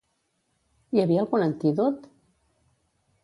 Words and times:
Hi 0.95 1.01
havia 1.03 1.19
algun 1.25 1.45
antídot? 1.47 2.07